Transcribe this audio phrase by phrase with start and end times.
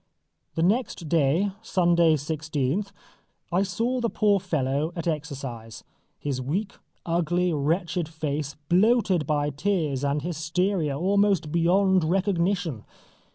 [0.55, 2.91] The next day, Sunday 16th,
[3.51, 5.83] I saw the poor fellow at exercise,
[6.17, 6.73] his weak,
[7.05, 12.83] ugly, wretched face bloated by tears and hysteria almost beyond recognition.